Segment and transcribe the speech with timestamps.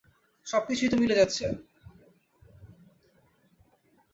[0.47, 1.45] সবকিছুই তো মিলে যাচ্ছে।